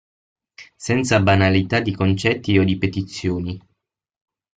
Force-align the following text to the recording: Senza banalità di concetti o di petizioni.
Senza 0.77 1.19
banalità 1.21 1.79
di 1.79 1.93
concetti 1.93 2.57
o 2.57 2.63
di 2.63 2.75
petizioni. 2.79 3.61